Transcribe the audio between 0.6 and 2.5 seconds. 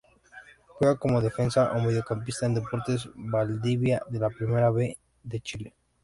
Juega como defensa o mediocampista